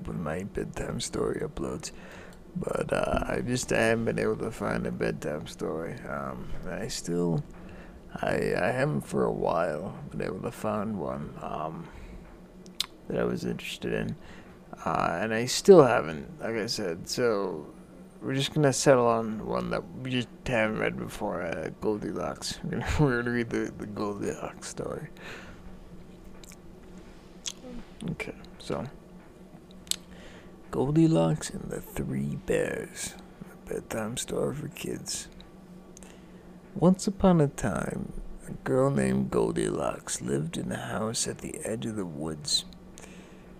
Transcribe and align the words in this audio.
up 0.00 0.08
with 0.08 0.16
my 0.16 0.42
bedtime 0.44 1.00
story 1.00 1.40
uploads. 1.40 1.92
But 2.56 2.92
uh, 2.92 3.24
I 3.28 3.40
just 3.40 3.70
haven't 3.70 4.06
been 4.06 4.18
able 4.18 4.36
to 4.38 4.50
find 4.50 4.86
a 4.86 4.90
bedtime 4.90 5.46
story. 5.46 5.94
Um, 6.08 6.48
I 6.68 6.88
still, 6.88 7.44
I 8.22 8.54
I 8.60 8.70
haven't 8.72 9.02
for 9.02 9.24
a 9.24 9.32
while 9.32 9.96
been 10.10 10.22
able 10.22 10.40
to 10.40 10.50
find 10.50 10.98
one 10.98 11.32
um, 11.42 11.88
that 13.08 13.20
I 13.20 13.24
was 13.24 13.44
interested 13.44 13.92
in, 13.92 14.16
uh, 14.84 15.18
and 15.20 15.32
I 15.32 15.44
still 15.44 15.84
haven't. 15.84 16.40
Like 16.40 16.56
I 16.56 16.66
said, 16.66 17.08
so 17.08 17.66
we're 18.20 18.34
just 18.34 18.52
gonna 18.52 18.72
settle 18.72 19.06
on 19.06 19.46
one 19.46 19.70
that 19.70 19.84
we 20.02 20.10
just 20.10 20.28
haven't 20.44 20.78
read 20.78 20.98
before. 20.98 21.42
Uh, 21.42 21.70
Goldilocks. 21.80 22.58
We're 22.64 22.70
gonna, 22.70 22.86
we're 22.98 23.22
gonna 23.22 23.30
read 23.36 23.50
the 23.50 23.72
the 23.78 23.86
Goldilocks 23.86 24.68
story. 24.68 25.08
Okay, 28.12 28.34
so. 28.58 28.84
Goldilocks 30.70 31.50
and 31.50 31.68
the 31.68 31.80
Three 31.80 32.36
Bears, 32.46 33.14
a 33.40 33.68
bedtime 33.68 34.16
story 34.16 34.54
for 34.54 34.68
kids. 34.68 35.26
Once 36.76 37.08
upon 37.08 37.40
a 37.40 37.48
time, 37.48 38.12
a 38.46 38.52
girl 38.52 38.88
named 38.88 39.32
Goldilocks 39.32 40.22
lived 40.22 40.56
in 40.56 40.70
a 40.70 40.76
house 40.76 41.26
at 41.26 41.38
the 41.38 41.58
edge 41.64 41.86
of 41.86 41.96
the 41.96 42.06
woods. 42.06 42.66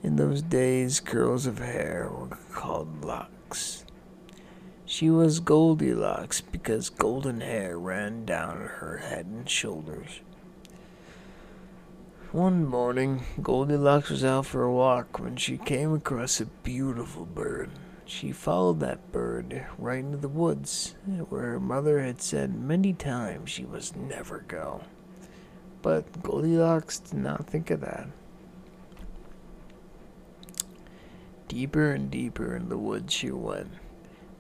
In 0.05 0.15
those 0.15 0.41
days, 0.41 1.01
curls 1.01 1.47
of 1.47 1.59
hair 1.59 2.09
were 2.09 2.39
called 2.53 3.05
locks. 3.05 3.85
She 4.87 5.11
was 5.11 5.41
Goldilocks 5.41 6.41
because 6.41 6.91
golden 6.91 7.41
hair 7.41 7.77
ran 7.77 8.25
down 8.25 8.59
her 8.59 8.99
head 8.99 9.27
and 9.27 9.51
shoulders. 9.51 10.21
One 12.33 12.65
morning, 12.65 13.25
Goldilocks 13.43 14.09
was 14.09 14.25
out 14.25 14.47
for 14.47 14.63
a 14.63 14.73
walk 14.73 15.19
when 15.19 15.35
she 15.35 15.59
came 15.59 15.93
across 15.93 16.41
a 16.41 16.47
beautiful 16.47 17.27
bird. 17.27 17.71
She 18.05 18.31
followed 18.31 18.79
that 18.79 19.11
bird 19.11 19.67
right 19.77 19.99
into 19.99 20.17
the 20.17 20.29
woods, 20.29 20.95
where 21.29 21.43
her 21.43 21.59
mother 21.59 21.99
had 21.99 22.23
said 22.23 22.55
many 22.55 22.93
times 22.93 23.51
she 23.51 23.65
must 23.65 23.97
never 23.97 24.45
go. 24.47 24.83
But 25.83 26.23
Goldilocks 26.23 27.01
did 27.01 27.19
not 27.19 27.49
think 27.49 27.69
of 27.69 27.81
that. 27.81 28.07
Deeper 31.49 31.91
and 31.91 32.13
deeper 32.13 32.55
in 32.55 32.69
the 32.69 32.79
woods 32.79 33.13
she 33.13 33.33
went. 33.33 33.73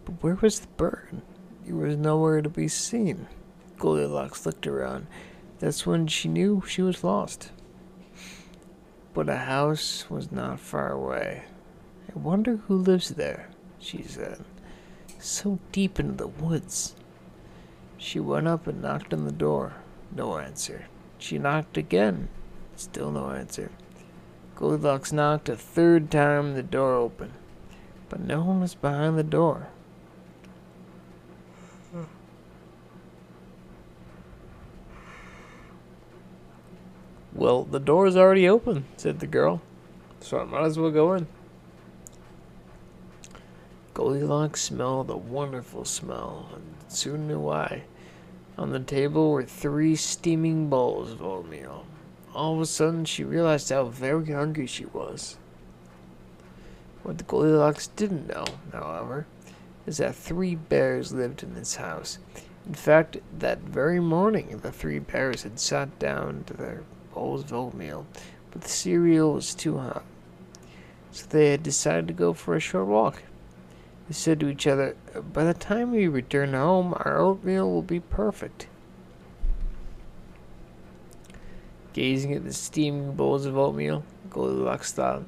But 0.04 0.22
where 0.22 0.36
was 0.36 0.60
the 0.60 0.68
bird? 0.68 1.22
He 1.66 1.72
was 1.72 1.96
nowhere 1.96 2.40
to 2.40 2.48
be 2.48 2.68
seen. 2.68 3.26
Goldilocks 3.80 4.46
looked 4.46 4.68
around. 4.68 5.08
That's 5.58 5.84
when 5.84 6.06
she 6.06 6.28
knew 6.28 6.62
she 6.68 6.82
was 6.82 7.02
lost 7.02 7.50
but 9.14 9.28
a 9.28 9.36
house 9.36 10.08
was 10.08 10.30
not 10.30 10.60
far 10.60 10.92
away. 10.92 11.44
I 12.14 12.18
wonder 12.18 12.56
who 12.56 12.76
lives 12.76 13.10
there, 13.10 13.50
she 13.78 14.02
said. 14.02 14.44
So 15.18 15.58
deep 15.72 16.00
into 16.00 16.14
the 16.14 16.28
woods. 16.28 16.94
She 17.96 18.18
went 18.18 18.48
up 18.48 18.66
and 18.66 18.80
knocked 18.80 19.12
on 19.12 19.24
the 19.24 19.32
door. 19.32 19.74
No 20.14 20.38
answer. 20.38 20.86
She 21.18 21.38
knocked 21.38 21.76
again. 21.76 22.28
Still 22.76 23.10
no 23.10 23.30
answer. 23.30 23.70
Goldilocks 24.56 25.12
knocked 25.12 25.48
a 25.48 25.56
third 25.56 26.10
time, 26.10 26.54
the 26.54 26.62
door 26.62 26.94
opened. 26.94 27.32
But 28.08 28.20
no 28.20 28.42
one 28.42 28.60
was 28.60 28.74
behind 28.74 29.18
the 29.18 29.22
door. 29.22 29.68
Well, 37.40 37.64
the 37.64 37.80
door 37.80 38.06
is 38.06 38.18
already 38.18 38.46
open, 38.46 38.84
said 38.98 39.20
the 39.20 39.26
girl. 39.26 39.62
So 40.20 40.40
I 40.40 40.44
might 40.44 40.64
as 40.64 40.78
well 40.78 40.90
go 40.90 41.14
in. 41.14 41.26
Goldilocks 43.94 44.60
smelled 44.60 45.08
a 45.08 45.16
wonderful 45.16 45.86
smell, 45.86 46.50
and 46.54 46.74
soon 46.88 47.26
knew 47.26 47.40
why. 47.40 47.84
On 48.58 48.72
the 48.72 48.78
table 48.78 49.30
were 49.30 49.42
three 49.42 49.96
steaming 49.96 50.68
bowls 50.68 51.12
of 51.12 51.22
oatmeal. 51.22 51.86
All 52.34 52.56
of 52.56 52.60
a 52.60 52.66
sudden, 52.66 53.06
she 53.06 53.24
realized 53.24 53.70
how 53.70 53.84
very 53.84 54.32
hungry 54.32 54.66
she 54.66 54.84
was. 54.84 55.38
What 57.04 57.16
the 57.16 57.24
Goldilocks 57.24 57.86
didn't 57.86 58.28
know, 58.28 58.44
however, 58.70 59.24
is 59.86 59.96
that 59.96 60.14
three 60.14 60.56
bears 60.56 61.14
lived 61.14 61.42
in 61.42 61.54
this 61.54 61.76
house. 61.76 62.18
In 62.66 62.74
fact, 62.74 63.16
that 63.38 63.60
very 63.60 63.98
morning, 63.98 64.60
the 64.62 64.70
three 64.70 64.98
bears 64.98 65.44
had 65.44 65.58
sat 65.58 65.98
down 65.98 66.44
to 66.44 66.52
their 66.52 66.82
bowls 67.14 67.44
of 67.44 67.52
oatmeal, 67.52 68.06
but 68.50 68.62
the 68.62 68.68
cereal 68.68 69.34
was 69.34 69.54
too 69.54 69.78
hot. 69.78 70.04
So 71.12 71.26
they 71.28 71.50
had 71.50 71.62
decided 71.62 72.08
to 72.08 72.14
go 72.14 72.32
for 72.32 72.54
a 72.54 72.60
short 72.60 72.86
walk. 72.86 73.22
They 74.08 74.14
said 74.14 74.40
to 74.40 74.48
each 74.48 74.66
other, 74.66 74.96
By 75.32 75.44
the 75.44 75.54
time 75.54 75.92
we 75.92 76.08
return 76.08 76.52
home, 76.52 76.94
our 76.96 77.18
oatmeal 77.18 77.70
will 77.70 77.82
be 77.82 78.00
perfect. 78.00 78.66
Gazing 81.92 82.34
at 82.34 82.44
the 82.44 82.52
steaming 82.52 83.14
bowls 83.14 83.46
of 83.46 83.56
oatmeal, 83.56 84.04
Goldilocks 84.30 84.92
thought, 84.92 85.22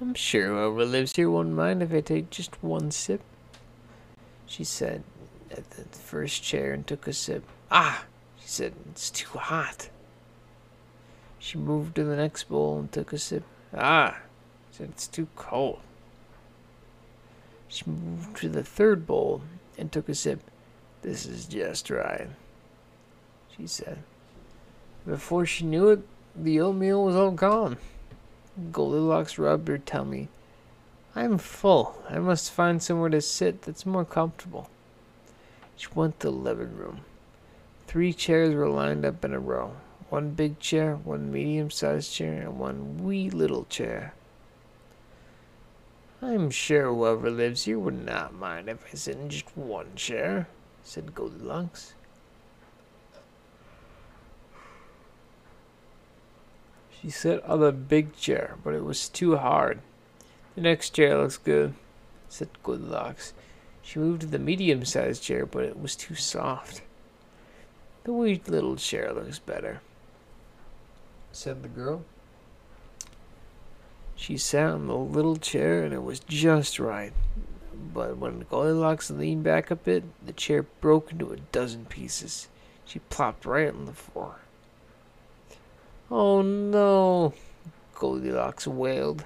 I'm 0.00 0.14
sure 0.14 0.48
whoever 0.48 0.84
lives 0.84 1.14
here 1.14 1.30
won't 1.30 1.50
mind 1.50 1.82
if 1.82 1.92
I 1.92 2.00
take 2.00 2.30
just 2.30 2.62
one 2.62 2.90
sip. 2.90 3.20
She 4.46 4.64
said 4.64 5.04
at 5.50 5.70
the 5.70 5.84
first 5.84 6.42
chair 6.42 6.72
and 6.72 6.86
took 6.86 7.06
a 7.06 7.12
sip. 7.12 7.44
Ah, 7.70 8.04
she 8.40 8.48
said, 8.48 8.74
it's 8.90 9.10
too 9.10 9.38
hot. 9.38 9.90
She 11.42 11.58
moved 11.58 11.96
to 11.96 12.04
the 12.04 12.14
next 12.14 12.44
bowl 12.44 12.78
and 12.78 12.92
took 12.92 13.12
a 13.12 13.18
sip. 13.18 13.42
Ah, 13.76 14.20
said 14.70 14.90
it's 14.90 15.08
too 15.08 15.26
cold. 15.34 15.80
She 17.66 17.82
moved 17.84 18.36
to 18.36 18.48
the 18.48 18.62
third 18.62 19.08
bowl 19.08 19.42
and 19.76 19.90
took 19.90 20.08
a 20.08 20.14
sip. 20.14 20.38
This 21.02 21.26
is 21.26 21.46
just 21.46 21.90
right, 21.90 22.28
she 23.56 23.66
said. 23.66 24.04
Before 25.04 25.44
she 25.44 25.64
knew 25.64 25.88
it, 25.88 26.06
the 26.36 26.60
oatmeal 26.60 27.04
was 27.04 27.16
all 27.16 27.32
gone. 27.32 27.76
Goldilocks 28.70 29.36
rubbed 29.36 29.66
her 29.66 29.78
tummy. 29.78 30.28
I'm 31.16 31.38
full. 31.38 32.04
I 32.08 32.20
must 32.20 32.52
find 32.52 32.80
somewhere 32.80 33.10
to 33.10 33.20
sit 33.20 33.62
that's 33.62 33.84
more 33.84 34.04
comfortable. 34.04 34.70
She 35.74 35.88
went 35.92 36.20
to 36.20 36.28
the 36.28 36.36
living 36.36 36.76
room. 36.76 37.00
Three 37.88 38.12
chairs 38.12 38.54
were 38.54 38.68
lined 38.68 39.04
up 39.04 39.24
in 39.24 39.34
a 39.34 39.40
row 39.40 39.74
one 40.12 40.32
big 40.32 40.60
chair, 40.60 40.96
one 40.96 41.32
medium 41.32 41.70
sized 41.70 42.12
chair, 42.12 42.42
and 42.42 42.58
one 42.58 43.02
wee 43.02 43.30
little 43.30 43.64
chair. 43.64 44.12
I'm 46.20 46.50
sure 46.50 46.92
whoever 46.92 47.30
lives 47.30 47.64
here 47.64 47.78
would 47.78 48.04
not 48.04 48.34
mind 48.34 48.68
if 48.68 48.84
I 48.84 48.94
sit 48.94 49.16
in 49.16 49.30
just 49.30 49.56
one 49.56 49.94
chair, 49.96 50.48
said 50.84 51.14
Goldilocks. 51.14 51.94
She 56.90 57.08
sat 57.08 57.42
on 57.44 57.60
the 57.60 57.72
big 57.72 58.14
chair, 58.14 58.56
but 58.62 58.74
it 58.74 58.84
was 58.84 59.08
too 59.08 59.38
hard. 59.38 59.80
The 60.56 60.60
next 60.60 60.90
chair 60.90 61.16
looks 61.16 61.38
good, 61.38 61.72
said 62.28 62.50
Goldilocks. 62.62 63.32
She 63.80 63.98
moved 63.98 64.20
to 64.20 64.26
the 64.26 64.38
medium 64.38 64.84
sized 64.84 65.22
chair, 65.22 65.46
but 65.46 65.64
it 65.64 65.80
was 65.80 65.96
too 65.96 66.16
soft. 66.16 66.82
The 68.04 68.12
wee 68.12 68.42
little 68.46 68.76
chair 68.76 69.10
looks 69.14 69.38
better 69.38 69.80
said 71.32 71.62
the 71.62 71.68
girl. 71.68 72.02
She 74.14 74.36
sat 74.36 74.74
in 74.74 74.86
the 74.86 74.96
little 74.96 75.36
chair 75.36 75.82
and 75.82 75.92
it 75.92 76.02
was 76.02 76.20
just 76.20 76.78
right. 76.78 77.12
But 77.92 78.18
when 78.18 78.46
Goldilocks 78.48 79.10
leaned 79.10 79.42
back 79.42 79.70
a 79.70 79.76
bit, 79.76 80.04
the 80.24 80.32
chair 80.32 80.62
broke 80.80 81.10
into 81.10 81.32
a 81.32 81.38
dozen 81.50 81.86
pieces. 81.86 82.48
She 82.84 83.00
plopped 83.00 83.44
right 83.44 83.68
on 83.68 83.86
the 83.86 83.92
floor. 83.92 84.36
Oh 86.10 86.42
no, 86.42 87.34
Goldilocks 87.94 88.66
wailed. 88.66 89.24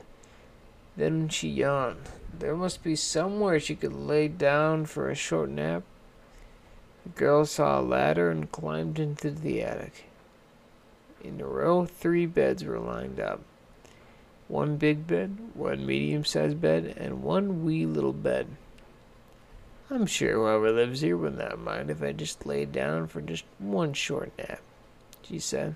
Then 0.97 1.29
she 1.29 1.49
yawned. 1.49 2.08
There 2.38 2.56
must 2.56 2.82
be 2.82 2.97
somewhere 2.97 3.61
she 3.61 3.75
could 3.75 3.93
lay 3.93 4.29
down 4.29 4.87
for 4.87 5.11
a 5.11 5.14
short 5.14 5.50
nap. 5.50 5.82
The 7.03 7.11
girl 7.11 7.44
saw 7.44 7.81
a 7.81 7.82
ladder 7.82 8.31
and 8.31 8.50
climbed 8.50 8.99
into 8.99 9.31
the 9.31 9.62
attic. 9.62 10.05
In 11.26 11.40
a 11.40 11.44
row, 11.44 11.87
three 11.87 12.26
beds 12.26 12.64
were 12.64 12.78
lined 12.78 13.19
up. 13.19 13.40
One 14.46 14.76
big 14.76 15.08
bed, 15.08 15.37
one 15.55 15.84
medium-sized 15.84 16.61
bed, 16.61 16.94
and 16.96 17.25
one 17.25 17.64
wee 17.64 17.84
little 17.84 18.12
bed. 18.12 18.46
I'm 19.90 20.06
sure 20.06 20.34
whoever 20.34 20.70
lives 20.70 21.00
here 21.00 21.17
would 21.17 21.37
not 21.37 21.58
mind 21.58 21.90
if 21.90 22.00
I 22.00 22.12
just 22.12 22.46
lay 22.46 22.64
down 22.64 23.08
for 23.08 23.20
just 23.20 23.44
one 23.58 23.93
short 23.93 24.31
nap, 24.38 24.61
she 25.23 25.40
said. 25.40 25.75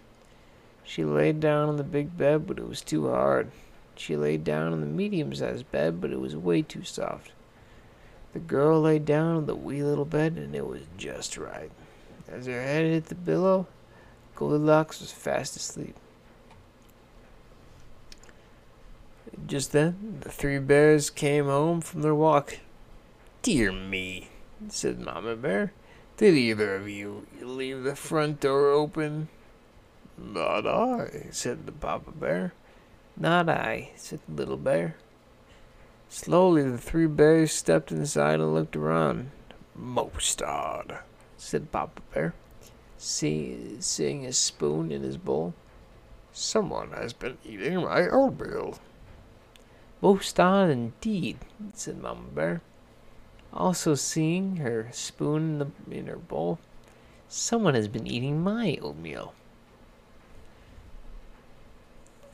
She 0.84 1.04
laid 1.04 1.40
down 1.40 1.68
on 1.68 1.76
the 1.76 1.84
big 1.84 2.16
bed, 2.16 2.46
but 2.46 2.58
it 2.58 2.68
was 2.68 2.80
too 2.80 3.08
hard. 3.08 3.50
She 3.96 4.16
laid 4.16 4.44
down 4.44 4.72
on 4.72 4.80
the 4.80 4.86
medium-sized 4.86 5.70
bed, 5.72 6.00
but 6.00 6.12
it 6.12 6.20
was 6.20 6.36
way 6.36 6.62
too 6.62 6.84
soft. 6.84 7.32
The 8.34 8.38
girl 8.38 8.82
lay 8.82 9.00
down 9.00 9.36
on 9.36 9.46
the 9.46 9.56
wee 9.56 9.82
little 9.82 10.04
bed, 10.04 10.36
and 10.36 10.54
it 10.54 10.66
was 10.66 10.82
just 10.96 11.36
right. 11.36 11.72
As 12.28 12.46
her 12.46 12.62
head 12.62 12.84
hit 12.84 13.06
the 13.06 13.16
pillow, 13.16 13.66
Goldilocks 14.40 15.02
was 15.02 15.12
fast 15.12 15.54
asleep. 15.54 15.94
Just 19.46 19.72
then, 19.72 20.16
the 20.22 20.30
three 20.30 20.58
bears 20.58 21.10
came 21.10 21.44
home 21.44 21.82
from 21.82 22.00
their 22.00 22.14
walk. 22.14 22.56
Dear 23.42 23.70
me, 23.70 24.30
said 24.70 24.98
Mama 24.98 25.36
Bear. 25.36 25.74
Did 26.16 26.36
either 26.36 26.74
of 26.74 26.88
you 26.88 27.26
leave 27.42 27.82
the 27.82 27.94
front 27.94 28.40
door 28.40 28.70
open? 28.70 29.28
Not 30.16 30.66
I, 30.66 31.26
said 31.32 31.66
the 31.66 31.72
Papa 31.72 32.10
Bear. 32.10 32.54
Not 33.18 33.50
I, 33.50 33.90
said 33.96 34.20
the 34.26 34.36
Little 34.36 34.56
Bear. 34.56 34.96
Slowly, 36.08 36.62
the 36.62 36.78
three 36.78 37.06
bears 37.06 37.52
stepped 37.52 37.92
inside 37.92 38.40
and 38.40 38.54
looked 38.54 38.74
around. 38.74 39.32
Most 39.74 40.40
odd, 40.40 41.00
said 41.36 41.70
Papa 41.70 42.00
Bear, 42.14 42.32
see, 43.00 43.76
seeing 43.80 44.26
a 44.26 44.32
spoon 44.32 44.92
in 44.92 45.02
his 45.02 45.16
bowl. 45.16 45.54
Someone 46.32 46.92
has 46.92 47.12
been 47.12 47.38
eating 47.44 47.82
my 47.82 48.08
oatmeal. 48.08 48.78
Most 50.00 50.38
odd 50.38 50.70
indeed, 50.70 51.38
said 51.74 52.00
Mama 52.00 52.28
Bear. 52.34 52.60
Also 53.52 53.94
seeing 53.94 54.56
her 54.56 54.88
spoon 54.92 55.42
in, 55.42 55.58
the, 55.58 55.98
in 55.98 56.06
her 56.06 56.16
bowl. 56.16 56.58
Someone 57.28 57.74
has 57.74 57.88
been 57.88 58.06
eating 58.06 58.42
my 58.42 58.78
oatmeal. 58.80 59.34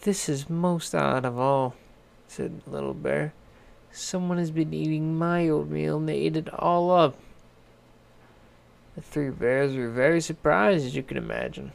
This 0.02 0.28
is 0.28 0.50
most 0.50 0.94
odd 0.94 1.24
of 1.24 1.38
all, 1.38 1.74
said 2.28 2.62
Little 2.66 2.94
Bear. 2.94 3.32
Someone 3.90 4.38
has 4.38 4.50
been 4.50 4.74
eating 4.74 5.16
my 5.16 5.48
oatmeal 5.48 5.96
and 5.96 6.08
they 6.08 6.18
ate 6.18 6.36
it 6.36 6.52
all 6.52 6.90
up. 6.90 7.16
The 8.96 9.02
three 9.02 9.28
bears 9.28 9.76
were 9.76 9.90
very 9.90 10.22
surprised, 10.22 10.86
as 10.86 10.96
you 10.96 11.02
can 11.02 11.18
imagine. 11.18 11.72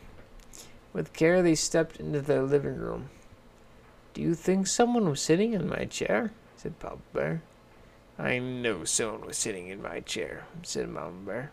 With 0.92 1.14
care, 1.14 1.44
they 1.44 1.54
stepped 1.54 1.98
into 1.98 2.20
their 2.20 2.42
living 2.42 2.76
room. 2.76 3.10
Do 4.16 4.24
you 4.24 4.34
think 4.34 4.66
someone 4.66 5.08
was 5.08 5.22
sitting 5.22 5.54
in 5.54 5.70
my 5.70 5.86
chair? 5.86 6.32
said 6.58 6.80
Papa 6.80 6.98
Bear. 7.14 7.44
I 8.18 8.40
know 8.40 8.84
someone 8.86 9.26
was 9.26 9.38
sitting 9.38 9.68
in 9.68 9.82
my 9.84 10.00
chair, 10.00 10.46
said 10.64 10.90
Mama 10.90 11.26
Bear, 11.26 11.52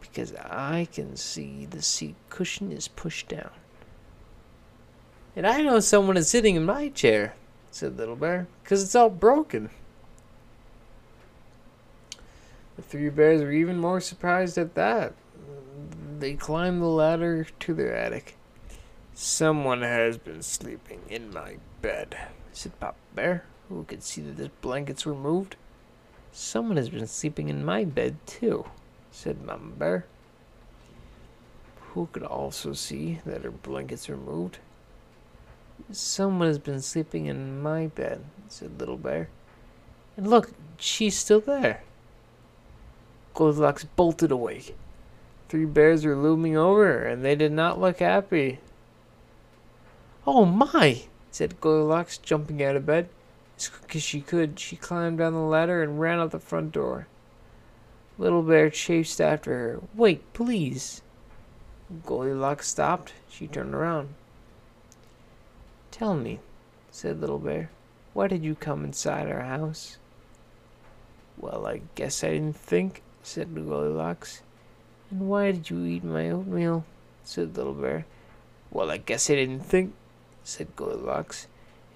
because 0.00 0.32
I 0.34 0.86
can 0.92 1.16
see 1.16 1.66
the 1.66 1.82
seat 1.82 2.14
cushion 2.30 2.70
is 2.70 2.88
pushed 2.88 3.28
down. 3.28 3.50
And 5.34 5.46
I 5.46 5.62
know 5.62 5.80
someone 5.80 6.16
is 6.16 6.28
sitting 6.28 6.54
in 6.54 6.64
my 6.64 6.88
chair, 6.88 7.34
said 7.70 7.96
Little 7.96 8.16
Bear, 8.16 8.46
because 8.62 8.82
it's 8.82 8.94
all 8.94 9.10
broken. 9.10 9.70
The 12.78 12.84
three 12.84 13.08
bears 13.08 13.42
were 13.42 13.50
even 13.50 13.80
more 13.80 14.00
surprised 14.00 14.56
at 14.56 14.76
that. 14.76 15.12
They 16.20 16.34
climbed 16.34 16.80
the 16.80 16.86
ladder 16.86 17.44
to 17.58 17.74
their 17.74 17.92
attic. 17.92 18.36
Someone 19.14 19.82
has 19.82 20.16
been 20.16 20.42
sleeping 20.42 21.00
in 21.10 21.32
my 21.32 21.56
bed, 21.82 22.16
said 22.52 22.78
Papa 22.78 22.94
Bear, 23.16 23.44
who 23.68 23.82
could 23.82 24.04
see 24.04 24.20
that 24.20 24.36
the 24.36 24.52
blankets 24.60 25.04
were 25.04 25.16
moved. 25.16 25.56
Someone 26.30 26.76
has 26.76 26.88
been 26.88 27.08
sleeping 27.08 27.48
in 27.48 27.64
my 27.64 27.84
bed, 27.84 28.16
too, 28.26 28.66
said 29.10 29.42
Mama 29.42 29.74
Bear, 29.74 30.06
who 31.94 32.08
could 32.12 32.22
also 32.22 32.74
see 32.74 33.18
that 33.26 33.42
her 33.42 33.50
blankets 33.50 34.08
were 34.08 34.16
moved. 34.16 34.58
Someone 35.90 36.46
has 36.46 36.60
been 36.60 36.80
sleeping 36.80 37.26
in 37.26 37.60
my 37.60 37.88
bed, 37.88 38.24
said 38.46 38.78
Little 38.78 38.96
Bear. 38.96 39.30
And 40.16 40.30
look, 40.30 40.52
she's 40.78 41.18
still 41.18 41.40
there. 41.40 41.82
Goldilocks 43.38 43.84
bolted 43.84 44.32
awake. 44.32 44.76
Three 45.48 45.64
bears 45.64 46.04
were 46.04 46.16
looming 46.16 46.56
over 46.56 46.84
her, 46.84 47.04
and 47.04 47.24
they 47.24 47.36
did 47.36 47.52
not 47.52 47.80
look 47.80 48.00
happy. 48.00 48.58
Oh 50.26 50.44
my, 50.44 51.02
said 51.30 51.60
Goldilocks, 51.60 52.18
jumping 52.18 52.60
out 52.64 52.74
of 52.74 52.84
bed. 52.84 53.08
As 53.56 53.68
quick 53.68 53.94
as 53.94 54.02
she 54.02 54.22
could, 54.22 54.58
she 54.58 54.74
climbed 54.74 55.18
down 55.18 55.34
the 55.34 55.38
ladder 55.38 55.84
and 55.84 56.00
ran 56.00 56.18
out 56.18 56.32
the 56.32 56.40
front 56.40 56.72
door. 56.72 57.06
Little 58.18 58.42
Bear 58.42 58.70
chased 58.70 59.20
after 59.20 59.52
her. 59.52 59.80
Wait, 59.94 60.32
please. 60.32 61.02
Goldilocks 62.04 62.66
stopped. 62.66 63.12
She 63.30 63.46
turned 63.46 63.72
around. 63.72 64.14
Tell 65.92 66.16
me, 66.16 66.40
said 66.90 67.20
Little 67.20 67.38
Bear, 67.38 67.70
why 68.14 68.26
did 68.26 68.42
you 68.42 68.56
come 68.56 68.84
inside 68.84 69.30
our 69.30 69.44
house? 69.44 69.98
Well, 71.36 71.68
I 71.68 71.82
guess 71.94 72.24
I 72.24 72.30
didn't 72.30 72.56
think, 72.56 73.00
said 73.28 73.54
Goldilocks. 73.54 74.40
And 75.10 75.28
why 75.28 75.52
did 75.52 75.68
you 75.68 75.84
eat 75.84 76.02
my 76.02 76.30
oatmeal? 76.30 76.84
said 77.24 77.56
Little 77.56 77.74
Bear. 77.74 78.06
Well, 78.70 78.90
I 78.90 78.96
guess 78.96 79.28
I 79.28 79.34
didn't 79.34 79.60
think, 79.60 79.94
said 80.44 80.74
Goldilocks. 80.76 81.46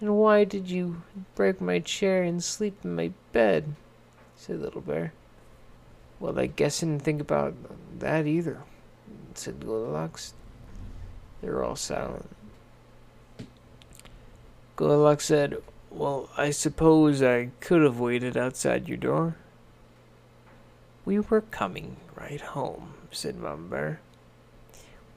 And 0.00 0.16
why 0.16 0.44
did 0.44 0.68
you 0.68 1.02
break 1.34 1.60
my 1.60 1.78
chair 1.78 2.22
and 2.22 2.44
sleep 2.44 2.76
in 2.84 2.94
my 2.94 3.12
bed? 3.32 3.74
said 4.36 4.60
Little 4.60 4.82
Bear. 4.82 5.14
Well, 6.20 6.38
I 6.38 6.46
guess 6.46 6.82
I 6.82 6.86
didn't 6.86 7.02
think 7.02 7.20
about 7.22 7.54
that 7.98 8.26
either, 8.26 8.62
said 9.34 9.64
Goldilocks. 9.64 10.34
They 11.40 11.48
were 11.48 11.64
all 11.64 11.76
silent. 11.76 12.28
Goldilocks 14.76 15.24
said, 15.24 15.56
Well, 15.90 16.28
I 16.36 16.50
suppose 16.50 17.22
I 17.22 17.50
could 17.60 17.82
have 17.82 17.98
waited 17.98 18.36
outside 18.36 18.86
your 18.86 18.98
door. 18.98 19.36
We 21.04 21.18
were 21.18 21.40
coming 21.40 21.96
right 22.14 22.40
home, 22.40 22.94
said 23.10 23.36
Mama 23.36 23.68
Bear. 23.68 24.00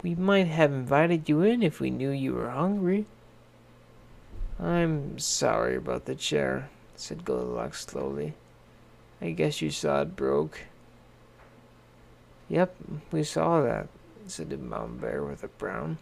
We 0.01 0.15
might 0.15 0.47
have 0.47 0.71
invited 0.71 1.29
you 1.29 1.41
in 1.41 1.61
if 1.61 1.79
we 1.79 1.89
knew 1.89 2.09
you 2.09 2.33
were 2.33 2.49
hungry. 2.49 3.05
I'm 4.59 5.19
sorry 5.19 5.75
about 5.75 6.05
the 6.05 6.15
chair, 6.15 6.69
said 6.95 7.25
Goldilocks 7.25 7.85
slowly. 7.85 8.33
I 9.21 9.31
guess 9.31 9.61
you 9.61 9.69
saw 9.69 10.01
it 10.01 10.15
broke. 10.15 10.61
Yep, 12.49 12.75
we 13.11 13.23
saw 13.23 13.61
that, 13.61 13.87
said 14.27 14.59
Mama 14.59 14.87
Bear 14.87 15.23
with 15.23 15.43
a 15.43 15.47
frown. 15.47 15.97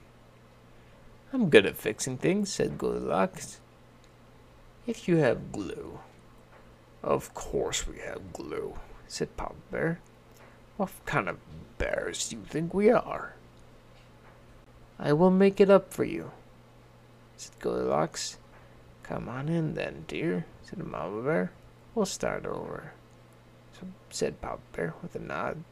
I'm 1.34 1.50
good 1.50 1.66
at 1.66 1.78
fixing 1.78 2.18
things, 2.18 2.52
said 2.54 2.78
Goldilocks. 2.78 3.60
If 4.86 5.08
you 5.08 5.18
have 5.18 5.52
glue. 5.52 6.00
Of 7.02 7.34
course 7.34 7.88
we 7.88 8.00
have 8.00 8.32
glue, 8.32 8.76
said 9.08 9.36
Papa 9.38 9.56
Bear. 9.72 10.00
What 10.78 10.92
kind 11.06 11.30
of 11.30 11.38
bears 11.78 12.30
do 12.30 12.38
you 12.38 12.44
think 12.44 12.74
we 12.74 12.90
are? 12.90 13.36
I 15.00 15.14
will 15.14 15.32
make 15.32 15.60
it 15.60 15.70
up 15.70 15.94
for 15.94 16.04
you, 16.04 16.32
said 17.38 17.60
Goldilocks. 17.60 18.38
Come 19.04 19.28
on 19.28 19.50
in 19.50 19.74
then, 19.74 20.06
dear, 20.08 20.46
said 20.64 20.80
Mama 20.80 21.22
Bear. 21.22 21.52
We'll 21.94 22.06
start 22.06 22.46
over. 22.46 22.94
So 23.80 23.88
said 24.10 24.42
Papa 24.42 24.62
Bear 24.72 24.94
with 25.02 25.16
a 25.16 25.20
nod. 25.20 25.64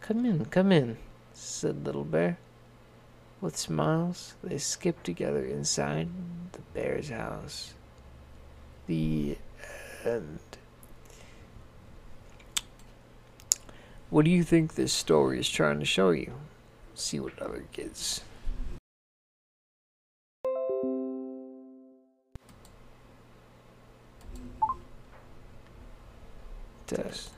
Come 0.00 0.26
in, 0.26 0.44
come 0.46 0.72
in, 0.72 0.98
said 1.32 1.86
Little 1.86 2.04
Bear. 2.04 2.38
With 3.40 3.56
smiles, 3.56 4.34
they 4.42 4.58
skipped 4.58 5.04
together 5.04 5.44
inside 5.44 6.08
the 6.52 6.60
bear's 6.74 7.10
house. 7.10 7.74
The 8.86 9.36
end. 10.04 10.38
What 14.12 14.26
do 14.26 14.30
you 14.30 14.42
think 14.42 14.74
this 14.74 14.92
story 14.92 15.40
is 15.40 15.48
trying 15.48 15.78
to 15.78 15.86
show 15.86 16.10
you? 16.10 16.34
See 16.94 17.18
what 17.18 17.40
other 17.40 17.64
kids. 17.72 18.20
Test. 26.86 27.30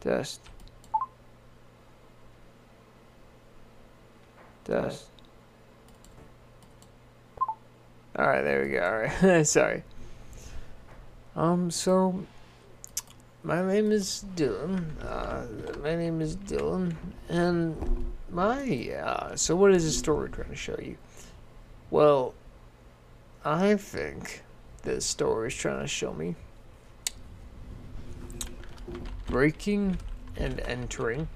Test. 0.00 0.40
Test. 4.62 5.06
Alright, 8.16 8.44
there 8.44 8.62
we 8.62 8.68
go. 8.70 9.10
Alright, 9.24 9.44
sorry. 9.48 9.82
Um, 11.34 11.70
so, 11.70 12.24
my 13.42 13.62
name 13.62 13.90
is 13.90 14.24
Dylan. 14.36 14.84
Uh, 15.02 15.46
my 15.82 15.96
name 15.96 16.20
is 16.20 16.36
Dylan. 16.36 16.94
And 17.28 18.04
my, 18.30 18.90
uh, 18.90 19.34
so 19.36 19.56
what 19.56 19.72
is 19.72 19.84
the 19.84 19.90
story 19.90 20.28
trying 20.28 20.50
to 20.50 20.56
show 20.56 20.78
you? 20.80 20.96
Well, 21.90 22.34
I 23.44 23.76
think 23.76 24.42
this 24.82 25.06
story 25.06 25.48
is 25.48 25.54
trying 25.54 25.80
to 25.80 25.88
show 25.88 26.12
me 26.12 26.34
breaking 29.26 29.98
and 30.36 30.60
entering 30.60 31.28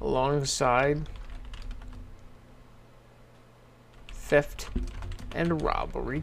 alongside 0.00 1.08
theft 4.12 4.68
and 5.34 5.60
robbery 5.60 6.22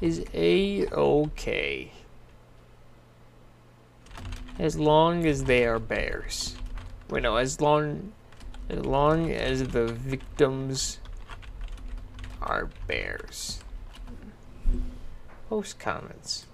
is 0.00 0.24
a-okay. 0.32 1.92
As 4.58 4.78
long 4.78 5.26
as 5.26 5.44
they 5.44 5.64
are 5.66 5.78
bears. 5.78 6.56
Wait, 7.08 7.22
no, 7.22 7.36
as 7.36 7.60
long 7.60 8.12
as 8.68 8.84
long 8.84 9.30
as 9.30 9.68
the 9.68 9.86
victims 9.86 10.98
are 12.42 12.68
bears. 12.86 13.60
Post 15.48 15.78
comments. 15.78 16.46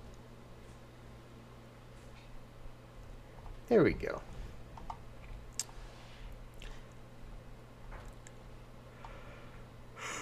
There 3.68 3.82
we 3.82 3.92
go. 3.92 4.20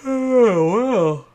Oh, 0.05 0.73
well. 0.73 1.27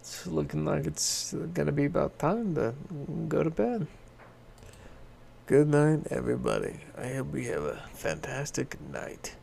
It's 0.00 0.26
looking 0.64 0.78
like 0.78 0.86
it's 0.86 1.34
gonna 1.54 1.72
be 1.72 1.86
about 1.86 2.18
time 2.18 2.54
to 2.54 2.74
go 3.28 3.42
to 3.42 3.50
bed. 3.50 3.86
Good 5.46 5.68
night, 5.68 6.06
everybody. 6.10 6.80
I 6.96 7.14
hope 7.14 7.32
we 7.32 7.46
have 7.46 7.64
a 7.64 7.82
fantastic 7.94 8.76
night. 8.80 9.34